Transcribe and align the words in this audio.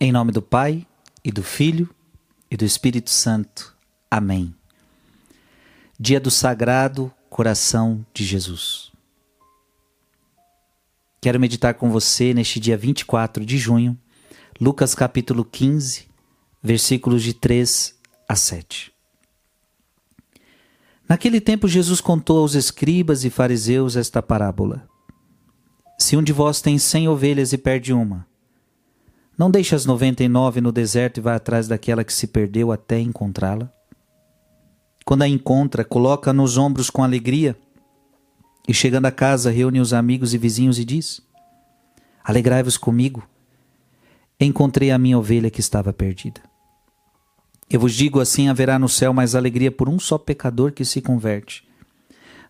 Em 0.00 0.12
nome 0.12 0.30
do 0.30 0.40
Pai, 0.40 0.86
e 1.24 1.32
do 1.32 1.42
Filho, 1.42 1.90
e 2.48 2.56
do 2.56 2.64
Espírito 2.64 3.10
Santo. 3.10 3.74
Amém. 4.08 4.54
Dia 5.98 6.20
do 6.20 6.30
Sagrado 6.30 7.12
Coração 7.28 8.06
de 8.14 8.24
Jesus. 8.24 8.92
Quero 11.20 11.40
meditar 11.40 11.74
com 11.74 11.90
você 11.90 12.32
neste 12.32 12.60
dia 12.60 12.76
24 12.76 13.44
de 13.44 13.58
junho, 13.58 13.98
Lucas 14.60 14.94
capítulo 14.94 15.44
15, 15.44 16.06
versículos 16.62 17.20
de 17.24 17.34
3 17.34 17.96
a 18.28 18.36
7. 18.36 18.92
Naquele 21.08 21.40
tempo, 21.40 21.66
Jesus 21.66 22.00
contou 22.00 22.38
aos 22.38 22.54
escribas 22.54 23.24
e 23.24 23.30
fariseus 23.30 23.96
esta 23.96 24.22
parábola: 24.22 24.88
Se 25.98 26.16
um 26.16 26.22
de 26.22 26.32
vós 26.32 26.60
tem 26.60 26.78
cem 26.78 27.08
ovelhas 27.08 27.52
e 27.52 27.58
perde 27.58 27.92
uma, 27.92 28.24
não 29.38 29.52
deixe 29.52 29.72
as 29.72 29.86
noventa 29.86 30.24
e 30.24 30.28
nove 30.28 30.60
no 30.60 30.72
deserto 30.72 31.18
e 31.18 31.20
vá 31.20 31.36
atrás 31.36 31.68
daquela 31.68 32.02
que 32.02 32.12
se 32.12 32.26
perdeu 32.26 32.72
até 32.72 32.98
encontrá-la. 32.98 33.72
Quando 35.04 35.22
a 35.22 35.28
encontra, 35.28 35.84
coloca 35.84 36.32
nos 36.32 36.58
ombros 36.58 36.90
com 36.90 37.04
alegria 37.04 37.56
e, 38.66 38.74
chegando 38.74 39.06
a 39.06 39.12
casa, 39.12 39.50
reúne 39.50 39.80
os 39.80 39.92
amigos 39.92 40.34
e 40.34 40.38
vizinhos 40.38 40.76
e 40.80 40.84
diz: 40.84 41.22
Alegrai-vos 42.24 42.76
comigo, 42.76 43.22
encontrei 44.40 44.90
a 44.90 44.98
minha 44.98 45.16
ovelha 45.16 45.50
que 45.50 45.60
estava 45.60 45.92
perdida. 45.92 46.40
Eu 47.70 47.78
vos 47.78 47.94
digo 47.94 48.18
assim: 48.18 48.48
haverá 48.48 48.76
no 48.76 48.88
céu 48.88 49.14
mais 49.14 49.36
alegria 49.36 49.70
por 49.70 49.88
um 49.88 50.00
só 50.00 50.18
pecador 50.18 50.72
que 50.72 50.84
se 50.84 51.00
converte, 51.00 51.66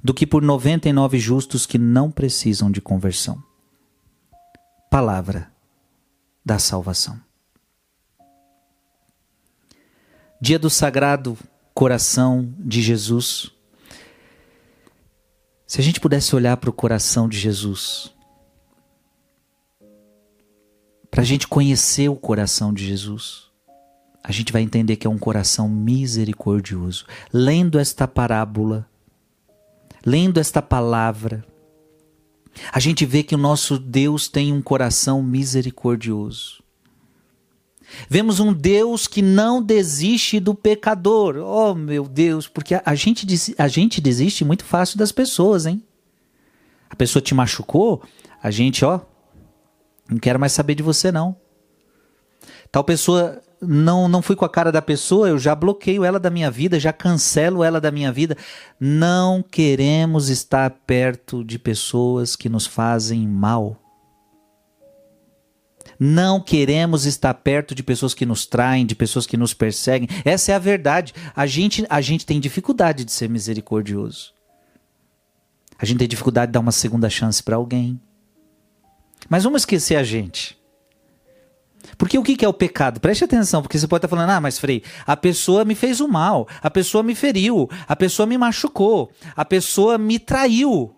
do 0.03 0.15
que 0.15 0.27
por 0.27 0.43
noventa 0.43 0.89
e 0.89 0.93
nove 0.93 1.19
justos 1.19 1.67
que 1.67 1.77
não 1.77 2.11
precisam 2.11 2.71
de 2.71 2.81
conversão. 2.81 3.41
Palavra 4.91 5.58
da 6.49 6.59
salvação. 6.59 7.21
Dia 10.41 10.59
do 10.59 10.71
Sagrado 10.71 11.37
Coração 11.75 12.55
de 12.59 12.81
Jesus. 12.81 13.51
Se 15.67 15.79
a 15.79 15.85
gente 15.85 16.01
pudesse 16.01 16.35
olhar 16.35 16.57
para 16.57 16.71
o 16.71 16.73
coração 16.73 17.29
de 17.29 17.39
Jesus, 17.39 18.15
para 21.11 21.21
a 21.21 21.25
gente 21.25 21.47
conhecer 21.47 22.09
o 22.09 22.17
coração 22.17 22.73
de 22.73 22.87
Jesus, 22.87 23.51
a 24.25 24.33
gente 24.33 24.51
vai 24.51 24.63
entender 24.63 24.97
que 24.97 25.07
é 25.07 25.11
um 25.11 25.19
coração 25.19 25.69
misericordioso. 25.69 27.05
Lendo 27.31 27.79
esta 27.79 28.09
parábola, 28.09 28.89
lendo 30.03 30.41
esta 30.41 30.63
palavra, 30.63 31.45
a 32.73 32.81
gente 32.81 33.05
vê 33.05 33.23
que 33.23 33.35
o 33.35 33.39
nosso 33.39 33.79
Deus 33.79 34.29
tem 34.29 34.53
um 34.53 34.63
coração 34.63 35.23
misericordioso. 35.23 36.63
Vemos 38.09 38.39
um 38.39 38.53
Deus 38.53 39.07
que 39.07 39.23
não 39.23 39.63
desiste 39.63 40.39
do 40.39 40.55
pecador. 40.55 41.37
Oh, 41.37 41.75
meu 41.75 42.05
Deus, 42.07 42.47
porque 42.47 42.81
a, 42.85 42.95
gente, 42.95 43.27
a 43.57 43.69
gente 43.69 44.01
desiste 44.01 44.45
muito 44.45 44.65
fácil 44.65 44.99
das 44.99 45.11
pessoas, 45.11 45.67
hein? 45.67 45.83
A 46.91 46.97
pessoa 46.97 47.23
te 47.23 47.35
machucou, 47.35 48.03
a 48.43 48.51
gente, 48.51 48.85
ó, 48.85 49.01
não 50.09 50.19
quero 50.19 50.39
mais 50.39 50.53
saber 50.53 50.75
de 50.75 50.83
você, 50.83 51.13
não. 51.13 51.37
Tal 52.71 52.85
pessoa 52.85 53.43
não 53.61 54.09
não 54.09 54.23
fui 54.23 54.37
com 54.37 54.45
a 54.45 54.49
cara 54.49 54.71
da 54.71 54.81
pessoa, 54.81 55.29
eu 55.29 55.39
já 55.39 55.55
bloqueio 55.55 56.05
ela 56.05 56.19
da 56.19 56.31
minha 56.31 56.51
vida, 56.51 56.79
já 56.79 56.93
cancelo 56.93 57.65
ela 57.65 57.81
da 57.81 57.91
minha 57.91 58.13
vida. 58.13 58.37
Não 58.79 59.43
queremos 59.43 60.29
estar 60.29 60.71
perto 60.87 61.45
de 61.45 61.59
pessoas 61.59 62.37
que 62.37 62.49
nos 62.49 62.67
fazem 62.67 63.27
mal. 63.27 63.77
Não 65.99 66.41
queremos 66.41 67.07
estar 67.07 67.35
perto 67.35 67.75
de 67.75 67.83
pessoas 67.83 68.15
que 68.15 68.25
nos 68.25 68.47
traem, 68.47 68.87
de 68.87 68.95
pessoas 68.95 69.27
que 69.27 69.37
nos 69.37 69.53
perseguem. 69.53 70.09
Essa 70.25 70.53
é 70.53 70.55
a 70.55 70.59
verdade. 70.59 71.13
A 71.35 71.45
gente, 71.45 71.85
a 71.91 72.01
gente 72.01 72.25
tem 72.25 72.39
dificuldade 72.39 73.05
de 73.05 73.11
ser 73.11 73.29
misericordioso. 73.29 74.33
A 75.79 75.85
gente 75.85 75.99
tem 75.99 76.09
dificuldade 76.09 76.51
de 76.51 76.53
dar 76.53 76.61
uma 76.61 76.73
segunda 76.73 77.09
chance 77.11 77.43
para 77.43 77.57
alguém. 77.57 78.01
Mas 79.29 79.45
vamos 79.45 79.63
esquecer 79.63 79.97
a 79.97 80.05
gente. 80.05 80.58
Porque 81.99 82.17
o 82.17 82.23
que 82.23 82.45
é 82.45 82.49
o 82.49 82.53
pecado? 82.53 83.01
Preste 83.01 83.25
atenção, 83.25 83.61
porque 83.61 83.77
você 83.77 83.89
pode 83.89 83.99
estar 84.07 84.09
falando, 84.09 84.31
ah, 84.31 84.41
mas 84.41 84.59
Frei, 84.59 84.85
a 85.05 85.17
pessoa 85.17 85.65
me 85.65 85.75
fez 85.75 86.01
o 86.01 86.07
mal, 86.07 86.47
a 86.63 86.71
pessoa 86.71 87.03
me 87.03 87.15
feriu, 87.15 87.69
a 87.89 87.97
pessoa 87.97 88.25
me 88.25 88.39
machucou, 88.39 89.11
a 89.35 89.45
pessoa 89.45 89.99
me 89.99 90.21
traiu. 90.21 90.95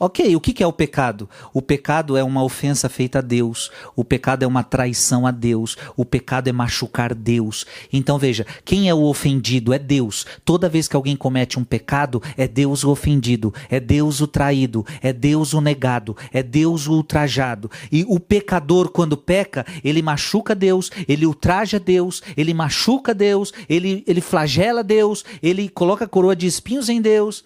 Ok, 0.00 0.34
o 0.34 0.40
que 0.40 0.60
é 0.60 0.66
o 0.66 0.72
pecado? 0.72 1.28
O 1.52 1.62
pecado 1.62 2.16
é 2.16 2.24
uma 2.24 2.42
ofensa 2.42 2.88
feita 2.88 3.20
a 3.20 3.22
Deus, 3.22 3.70
o 3.94 4.04
pecado 4.04 4.42
é 4.42 4.46
uma 4.46 4.64
traição 4.64 5.24
a 5.24 5.30
Deus, 5.30 5.76
o 5.96 6.04
pecado 6.04 6.48
é 6.48 6.52
machucar 6.52 7.14
Deus. 7.14 7.64
Então 7.92 8.18
veja, 8.18 8.44
quem 8.64 8.88
é 8.88 8.94
o 8.94 9.04
ofendido 9.04 9.72
é 9.72 9.78
Deus. 9.78 10.26
Toda 10.44 10.68
vez 10.68 10.88
que 10.88 10.96
alguém 10.96 11.14
comete 11.14 11.60
um 11.60 11.64
pecado, 11.64 12.20
é 12.36 12.48
Deus 12.48 12.82
o 12.82 12.90
ofendido, 12.90 13.54
é 13.70 13.78
Deus 13.78 14.20
o 14.20 14.26
traído, 14.26 14.84
é 15.00 15.12
Deus 15.12 15.54
o 15.54 15.60
negado, 15.60 16.16
é 16.32 16.42
Deus 16.42 16.88
o 16.88 16.94
ultrajado. 16.94 17.70
E 17.92 18.04
o 18.08 18.18
pecador, 18.18 18.88
quando 18.88 19.16
peca, 19.16 19.64
ele 19.84 20.02
machuca 20.02 20.56
Deus, 20.56 20.90
ele 21.06 21.24
ultraja 21.24 21.78
Deus, 21.78 22.20
ele 22.36 22.52
machuca 22.52 23.14
Deus, 23.14 23.52
ele, 23.68 24.02
ele 24.08 24.20
flagela 24.20 24.82
Deus, 24.82 25.24
ele 25.40 25.68
coloca 25.68 26.04
a 26.04 26.08
coroa 26.08 26.34
de 26.34 26.48
espinhos 26.48 26.88
em 26.88 27.00
Deus. 27.00 27.44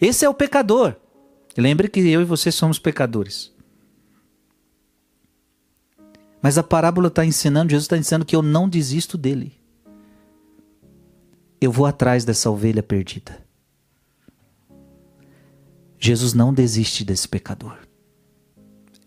Esse 0.00 0.24
é 0.24 0.28
o 0.28 0.34
pecador. 0.34 0.96
Lembre 1.56 1.88
que 1.88 2.00
eu 2.00 2.20
e 2.20 2.24
você 2.24 2.50
somos 2.50 2.78
pecadores. 2.78 3.52
Mas 6.42 6.58
a 6.58 6.62
parábola 6.62 7.08
está 7.08 7.24
ensinando, 7.24 7.70
Jesus 7.70 7.84
está 7.84 7.96
ensinando 7.96 8.24
que 8.24 8.36
eu 8.36 8.42
não 8.42 8.68
desisto 8.68 9.16
dele. 9.16 9.58
Eu 11.60 11.72
vou 11.72 11.86
atrás 11.86 12.24
dessa 12.24 12.50
ovelha 12.50 12.82
perdida. 12.82 13.42
Jesus 15.98 16.34
não 16.34 16.52
desiste 16.52 17.02
desse 17.02 17.26
pecador. 17.26 17.78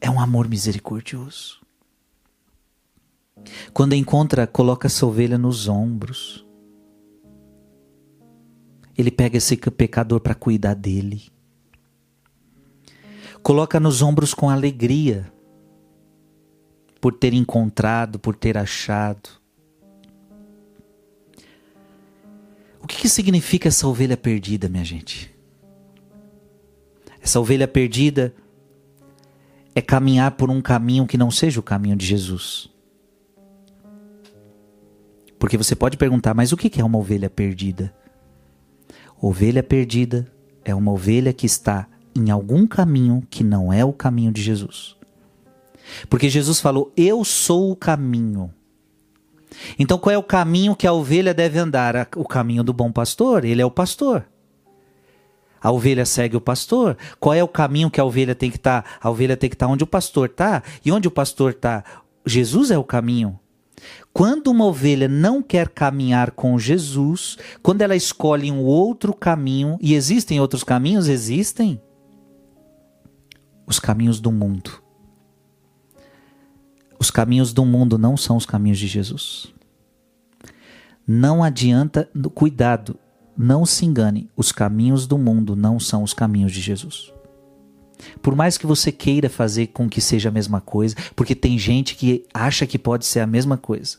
É 0.02 0.10
um 0.10 0.20
amor 0.20 0.48
misericordioso. 0.48 1.62
Quando 3.72 3.94
encontra, 3.94 4.48
coloca 4.48 4.88
essa 4.88 5.06
ovelha 5.06 5.38
nos 5.38 5.68
ombros 5.68 6.47
ele 8.98 9.12
pega 9.12 9.38
esse 9.38 9.56
pecador 9.56 10.20
para 10.20 10.34
cuidar 10.34 10.74
dele. 10.74 11.24
Coloca 13.44 13.80
nos 13.80 14.02
ombros 14.02 14.34
com 14.34 14.50
alegria 14.50 15.32
por 17.00 17.14
ter 17.14 17.34
encontrado, 17.34 18.18
por 18.18 18.36
ter 18.36 18.58
achado. 18.58 19.30
O 22.82 22.88
que, 22.88 22.98
que 22.98 23.10
significa 23.10 23.68
essa 23.68 23.88
ovelha 23.88 24.18
perdida, 24.18 24.68
minha 24.68 24.84
gente? 24.84 25.34
Essa 27.22 27.40
ovelha 27.40 27.68
perdida 27.68 28.34
é 29.76 29.82
caminhar 29.82 30.32
por 30.32 30.50
um 30.50 30.62
caminho 30.62 31.06
que 31.06 31.18
não 31.18 31.30
seja 31.30 31.60
o 31.60 31.64
caminho 31.64 31.96
de 31.96 32.06
Jesus. 32.06 32.70
Porque 35.38 35.58
você 35.58 35.76
pode 35.76 35.98
perguntar, 35.98 36.34
mas 36.34 36.52
o 36.52 36.58
que 36.58 36.82
é 36.82 36.84
uma 36.84 36.98
ovelha 36.98 37.30
perdida? 37.30 37.94
Ovelha 39.22 39.64
perdida 39.64 40.32
é 40.64 40.76
uma 40.76 40.92
ovelha 40.92 41.34
que 41.34 41.46
está 41.46 41.88
em 42.16 42.30
algum 42.30 42.68
caminho 42.68 43.24
que 43.30 43.44
não 43.44 43.72
é 43.72 43.84
o 43.84 43.94
caminho 43.94 44.32
de 44.32 44.42
Jesus. 44.42 44.96
Porque 46.10 46.30
Jesus 46.30 46.60
falou: 46.60 46.92
Eu 46.96 47.24
sou 47.24 47.72
o 47.72 47.76
caminho. 47.76 48.54
Então 49.80 49.98
qual 49.98 50.14
é 50.14 50.18
o 50.18 50.24
caminho 50.24 50.76
que 50.76 50.86
a 50.86 50.94
ovelha 50.94 51.34
deve 51.34 51.58
andar? 51.58 52.10
O 52.16 52.26
caminho 52.26 52.64
do 52.64 52.74
bom 52.74 52.92
pastor, 52.92 53.46
ele 53.46 53.62
é 53.62 53.66
o 53.66 53.72
pastor. 53.72 54.26
A 55.62 55.72
ovelha 55.72 56.06
segue 56.06 56.38
o 56.38 56.42
pastor. 56.42 56.98
Qual 57.20 57.34
é 57.34 57.44
o 57.44 57.48
caminho 57.48 57.90
que 57.90 58.00
a 58.00 58.06
ovelha 58.06 58.36
tem 58.36 58.52
que 58.52 58.58
estar? 58.58 58.84
Tá? 58.84 58.90
A 59.02 59.10
ovelha 59.10 59.36
tem 59.36 59.50
que 59.50 59.56
estar 59.56 59.66
tá 59.66 59.72
onde 59.72 59.84
o 59.84 59.88
pastor 59.88 60.28
está. 60.28 60.62
E 60.86 60.92
onde 60.92 61.08
o 61.08 61.12
pastor 61.12 61.52
está? 61.52 61.84
Jesus 62.26 62.70
é 62.70 62.78
o 62.78 62.84
caminho. 62.84 63.40
Quando 64.14 64.48
uma 64.48 64.66
ovelha 64.66 65.08
não 65.08 65.42
quer 65.42 65.70
caminhar 65.70 66.32
com 66.32 66.58
Jesus, 66.58 67.38
quando 67.62 67.82
ela 67.82 67.96
escolhe 67.96 68.52
um 68.52 68.64
outro 68.64 69.14
caminho, 69.14 69.78
e 69.82 69.94
existem 69.94 70.40
outros 70.40 70.64
caminhos? 70.64 71.08
Existem. 71.08 71.80
Os 73.66 73.80
caminhos 73.80 74.20
do 74.20 74.32
mundo. 74.32 74.82
Os 77.00 77.12
caminhos 77.12 77.54
do 77.54 77.64
mundo 77.66 77.98
não 77.98 78.18
são 78.18 78.38
os 78.38 78.46
caminhos 78.46 78.80
de 78.80 78.88
Jesus. 78.88 79.54
Não 81.06 81.44
adianta, 81.44 82.10
cuidado, 82.34 83.00
não 83.38 83.66
se 83.66 83.86
engane, 83.86 84.30
os 84.36 84.52
caminhos 84.52 85.06
do 85.06 85.18
mundo 85.18 85.56
não 85.56 85.80
são 85.80 86.02
os 86.02 86.14
caminhos 86.14 86.52
de 86.52 86.60
Jesus. 86.60 87.14
Por 88.22 88.36
mais 88.36 88.58
que 88.58 88.66
você 88.66 88.92
queira 88.92 89.30
fazer 89.30 89.68
com 89.68 89.90
que 89.90 90.02
seja 90.02 90.30
a 90.30 90.32
mesma 90.32 90.62
coisa, 90.62 90.96
porque 91.16 91.36
tem 91.36 91.58
gente 91.58 91.96
que 91.96 92.26
acha 92.34 92.66
que 92.68 92.78
pode 92.78 93.06
ser 93.06 93.20
a 93.20 93.28
mesma 93.28 93.58
coisa. 93.58 93.98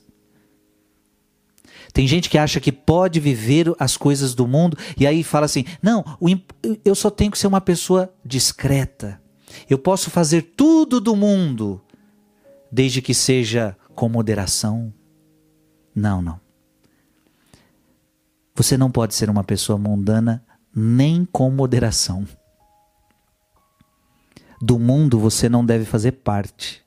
Tem 1.93 2.07
gente 2.07 2.29
que 2.29 2.39
acha 2.39 2.61
que 2.61 2.71
pode 2.71 3.19
viver 3.19 3.73
as 3.79 3.97
coisas 3.97 4.35
do 4.35 4.47
mundo 4.47 4.77
e 4.97 5.07
aí 5.07 5.23
fala 5.23 5.47
assim: 5.47 5.65
não, 5.83 6.05
eu 6.85 6.95
só 6.95 7.11
tenho 7.11 7.31
que 7.31 7.39
ser 7.39 7.47
uma 7.47 7.61
pessoa 7.61 8.13
discreta. 8.25 9.21
Eu 9.69 9.79
posso 9.79 10.11
fazer 10.11 10.43
tudo 10.57 11.01
do 11.01 11.17
mundo. 11.17 11.81
desde 12.71 13.01
que 13.01 13.15
seja 13.15 13.77
com 13.95 14.09
moderação. 14.09 14.93
Não, 15.95 16.21
não. 16.21 16.39
Você 18.55 18.77
não 18.77 18.91
pode 18.91 19.15
ser 19.15 19.31
uma 19.31 19.43
pessoa 19.43 19.79
mundana 19.79 20.45
nem 20.75 21.25
com 21.25 21.51
moderação. 21.51 22.27
Do 24.61 24.79
mundo 24.79 25.19
você 25.19 25.49
não 25.49 25.65
deve 25.65 25.85
fazer 25.85 26.13
parte. 26.13 26.83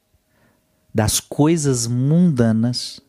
Das 0.94 1.19
coisas 1.19 1.88
mundanas, 1.88 3.01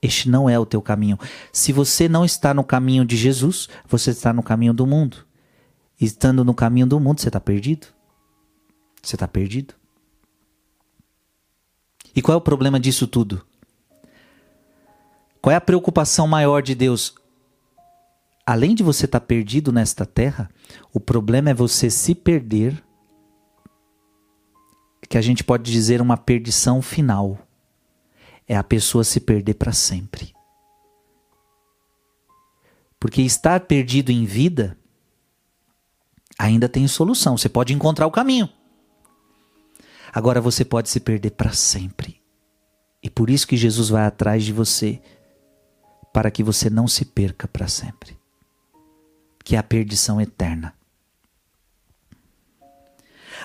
este 0.00 0.28
não 0.28 0.50
é 0.50 0.58
o 0.58 0.66
teu 0.66 0.82
caminho. 0.82 1.18
Se 1.52 1.72
você 1.72 2.08
não 2.08 2.24
está 2.24 2.52
no 2.52 2.64
caminho 2.64 3.04
de 3.04 3.16
Jesus, 3.16 3.68
você 3.86 4.10
está 4.10 4.32
no 4.32 4.42
caminho 4.42 4.74
do 4.74 4.86
mundo. 4.86 5.24
Estando 6.00 6.44
no 6.44 6.52
caminho 6.52 6.86
do 6.86 6.98
mundo, 6.98 7.20
você 7.20 7.28
está 7.28 7.40
perdido. 7.40 7.86
Você 9.00 9.14
está 9.14 9.28
perdido. 9.28 9.74
E 12.14 12.20
qual 12.20 12.34
é 12.34 12.38
o 12.38 12.42
problema 12.42 12.80
disso 12.80 13.06
tudo? 13.06 13.46
Qual 15.40 15.52
é 15.52 15.56
a 15.56 15.60
preocupação 15.60 16.26
maior 16.26 16.62
de 16.62 16.74
Deus? 16.74 17.14
Além 18.44 18.74
de 18.74 18.82
você 18.82 19.06
estar 19.06 19.20
tá 19.20 19.26
perdido 19.26 19.72
nesta 19.72 20.04
terra, 20.04 20.50
o 20.92 21.00
problema 21.00 21.50
é 21.50 21.54
você 21.54 21.88
se 21.88 22.14
perder, 22.14 22.82
que 25.12 25.18
a 25.18 25.20
gente 25.20 25.44
pode 25.44 25.70
dizer 25.70 26.00
uma 26.00 26.16
perdição 26.16 26.80
final. 26.80 27.38
É 28.48 28.56
a 28.56 28.64
pessoa 28.64 29.04
se 29.04 29.20
perder 29.20 29.52
para 29.52 29.70
sempre. 29.70 30.34
Porque 32.98 33.20
estar 33.20 33.60
perdido 33.60 34.10
em 34.10 34.24
vida 34.24 34.74
ainda 36.38 36.66
tem 36.66 36.88
solução, 36.88 37.36
você 37.36 37.50
pode 37.50 37.74
encontrar 37.74 38.06
o 38.06 38.10
caminho. 38.10 38.48
Agora 40.14 40.40
você 40.40 40.64
pode 40.64 40.88
se 40.88 40.98
perder 40.98 41.32
para 41.32 41.52
sempre. 41.52 42.22
E 43.02 43.10
por 43.10 43.28
isso 43.28 43.46
que 43.46 43.54
Jesus 43.54 43.90
vai 43.90 44.06
atrás 44.06 44.42
de 44.42 44.52
você, 44.54 44.98
para 46.10 46.30
que 46.30 46.42
você 46.42 46.70
não 46.70 46.88
se 46.88 47.04
perca 47.04 47.46
para 47.46 47.68
sempre, 47.68 48.18
que 49.44 49.56
é 49.56 49.58
a 49.58 49.62
perdição 49.62 50.18
eterna. 50.18 50.74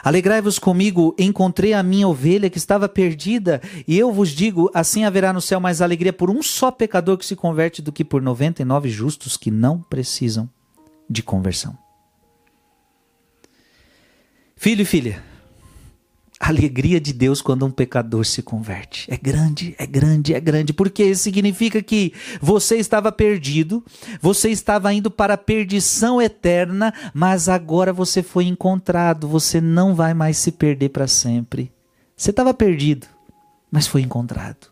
Alegrai-vos 0.03 0.59
comigo, 0.59 1.15
encontrei 1.17 1.73
a 1.73 1.83
minha 1.83 2.07
ovelha 2.07 2.49
que 2.49 2.57
estava 2.57 2.87
perdida, 2.87 3.61
e 3.87 3.97
eu 3.97 4.11
vos 4.11 4.29
digo: 4.29 4.69
assim 4.73 5.05
haverá 5.05 5.31
no 5.33 5.41
céu 5.41 5.59
mais 5.59 5.81
alegria 5.81 6.13
por 6.13 6.29
um 6.29 6.41
só 6.41 6.71
pecador 6.71 7.17
que 7.17 7.25
se 7.25 7.35
converte 7.35 7.81
do 7.81 7.91
que 7.91 8.03
por 8.03 8.21
99 8.21 8.89
justos 8.89 9.37
que 9.37 9.51
não 9.51 9.79
precisam 9.81 10.49
de 11.09 11.23
conversão. 11.23 11.77
Filho 14.55 14.81
e 14.81 14.85
filha, 14.85 15.23
a 16.47 16.49
alegria 16.49 16.97
de 16.97 17.11
Deus 17.11 17.41
quando 17.41 17.65
um 17.65 17.69
pecador 17.69 18.25
se 18.25 18.41
converte. 18.41 19.05
É 19.11 19.17
grande, 19.17 19.75
é 19.77 19.85
grande, 19.85 20.33
é 20.33 20.39
grande, 20.39 20.71
porque 20.71 21.13
significa 21.13 21.83
que 21.83 22.13
você 22.39 22.77
estava 22.77 23.11
perdido, 23.11 23.83
você 24.21 24.49
estava 24.49 24.93
indo 24.93 25.11
para 25.11 25.33
a 25.33 25.37
perdição 25.37 26.21
eterna, 26.21 26.93
mas 27.13 27.49
agora 27.49 27.91
você 27.91 28.23
foi 28.23 28.45
encontrado, 28.45 29.27
você 29.27 29.59
não 29.59 29.93
vai 29.93 30.13
mais 30.13 30.37
se 30.37 30.53
perder 30.53 30.87
para 30.87 31.05
sempre. 31.05 31.69
Você 32.15 32.29
estava 32.29 32.53
perdido, 32.53 33.07
mas 33.69 33.85
foi 33.85 34.01
encontrado. 34.01 34.67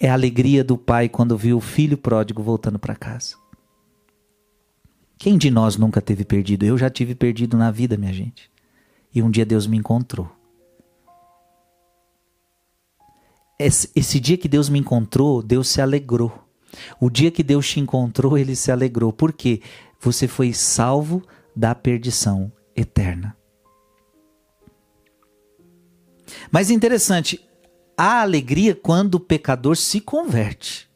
É 0.00 0.08
a 0.08 0.14
alegria 0.14 0.64
do 0.64 0.78
pai 0.78 1.10
quando 1.10 1.36
viu 1.36 1.58
o 1.58 1.60
filho 1.60 1.98
pródigo 1.98 2.42
voltando 2.42 2.78
para 2.78 2.96
casa. 2.96 3.34
Quem 5.18 5.36
de 5.36 5.50
nós 5.50 5.76
nunca 5.76 6.00
teve 6.00 6.24
perdido? 6.24 6.64
Eu 6.64 6.78
já 6.78 6.88
tive 6.88 7.14
perdido 7.14 7.54
na 7.54 7.70
vida, 7.70 7.98
minha 7.98 8.14
gente. 8.14 8.50
E 9.14 9.22
um 9.22 9.30
dia 9.30 9.44
Deus 9.44 9.66
me 9.66 9.76
encontrou. 9.76 10.35
Esse, 13.58 13.90
esse 13.94 14.20
dia 14.20 14.36
que 14.36 14.48
Deus 14.48 14.68
me 14.68 14.78
encontrou, 14.78 15.42
Deus 15.42 15.68
se 15.68 15.80
alegrou. 15.80 16.46
O 17.00 17.08
dia 17.08 17.30
que 17.30 17.42
Deus 17.42 17.68
te 17.68 17.80
encontrou, 17.80 18.36
ele 18.36 18.54
se 18.54 18.70
alegrou. 18.70 19.12
Por 19.12 19.32
quê? 19.32 19.62
Você 20.00 20.28
foi 20.28 20.52
salvo 20.52 21.22
da 21.54 21.74
perdição 21.74 22.52
eterna. 22.74 23.36
Mas 26.50 26.70
interessante, 26.70 27.40
há 27.96 28.20
alegria 28.20 28.74
quando 28.74 29.14
o 29.14 29.20
pecador 29.20 29.76
se 29.76 30.00
converte. 30.00 30.86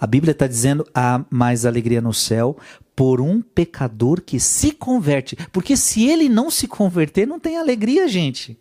A 0.00 0.06
Bíblia 0.06 0.32
está 0.32 0.46
dizendo 0.46 0.86
há 0.94 1.24
mais 1.30 1.66
alegria 1.66 2.00
no 2.00 2.12
céu 2.12 2.56
por 2.96 3.20
um 3.20 3.42
pecador 3.42 4.20
que 4.20 4.38
se 4.38 4.72
converte. 4.72 5.36
Porque 5.52 5.76
se 5.76 6.08
ele 6.08 6.28
não 6.28 6.50
se 6.50 6.68
converter, 6.68 7.26
não 7.26 7.40
tem 7.40 7.58
alegria, 7.58 8.08
gente. 8.08 8.58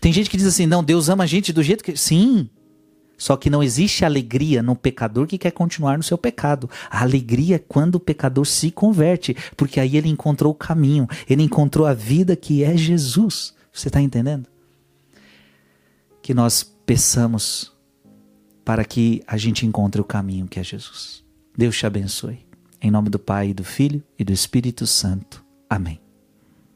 Tem 0.00 0.12
gente 0.12 0.30
que 0.30 0.36
diz 0.36 0.46
assim: 0.46 0.66
não, 0.66 0.82
Deus 0.82 1.08
ama 1.08 1.24
a 1.24 1.26
gente 1.26 1.52
do 1.52 1.62
jeito 1.62 1.84
que. 1.84 1.96
Sim. 1.96 2.48
Só 3.16 3.36
que 3.36 3.50
não 3.50 3.62
existe 3.62 4.04
alegria 4.04 4.62
no 4.62 4.76
pecador 4.76 5.26
que 5.26 5.36
quer 5.36 5.50
continuar 5.50 5.98
no 5.98 6.04
seu 6.04 6.16
pecado. 6.16 6.70
A 6.88 7.02
alegria 7.02 7.56
é 7.56 7.58
quando 7.58 7.96
o 7.96 8.00
pecador 8.00 8.46
se 8.46 8.70
converte, 8.70 9.36
porque 9.56 9.80
aí 9.80 9.96
ele 9.96 10.08
encontrou 10.08 10.52
o 10.52 10.54
caminho, 10.54 11.08
ele 11.28 11.42
encontrou 11.42 11.84
a 11.84 11.92
vida 11.92 12.36
que 12.36 12.62
é 12.62 12.76
Jesus. 12.76 13.52
Você 13.72 13.88
está 13.88 14.00
entendendo? 14.00 14.46
Que 16.22 16.32
nós 16.32 16.62
peçamos 16.62 17.72
para 18.64 18.84
que 18.84 19.22
a 19.26 19.36
gente 19.36 19.66
encontre 19.66 20.00
o 20.00 20.04
caminho 20.04 20.46
que 20.46 20.60
é 20.60 20.62
Jesus. 20.62 21.24
Deus 21.56 21.76
te 21.76 21.86
abençoe. 21.86 22.46
Em 22.80 22.90
nome 22.90 23.10
do 23.10 23.18
Pai, 23.18 23.52
do 23.52 23.64
Filho 23.64 24.02
e 24.16 24.22
do 24.22 24.32
Espírito 24.32 24.86
Santo. 24.86 25.44
Amém. 25.68 26.07